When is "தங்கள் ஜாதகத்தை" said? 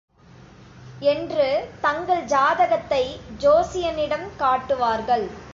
1.81-3.03